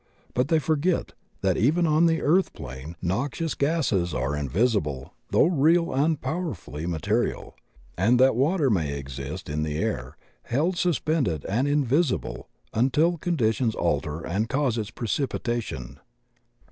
But 0.33 0.47
they 0.47 0.57
forget 0.57 1.13
that 1.41 1.57
even 1.57 1.85
on 1.85 2.07
the 2.07 2.23
earth 2.23 2.53
plane 2.53 2.95
noxious 3.03 3.53
gases 3.53 4.15
are 4.15 4.35
invisible 4.35 5.13
though 5.29 5.45
real 5.45 5.93
and 5.93 6.19
powerfully 6.19 6.87
material, 6.87 7.55
and 7.95 8.19
that 8.19 8.35
water 8.35 8.71
may 8.71 8.97
exist 8.97 9.47
in 9.47 9.61
the 9.61 9.77
air 9.77 10.17
held 10.45 10.75
sus 10.75 10.97
pended 10.97 11.45
and 11.47 11.67
invisible 11.67 12.49
until 12.73 13.19
conditions 13.19 13.75
alter 13.75 14.25
and 14.25 14.49
cause 14.49 14.75
its 14.75 14.89
precipitation. 14.89 15.99